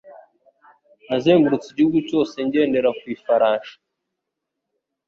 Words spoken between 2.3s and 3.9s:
ngendera ku ifarashi.